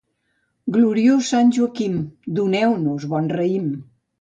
[0.77, 2.01] Gloriós sant Joaquim,
[2.41, 3.71] doneu-nos bon raïm.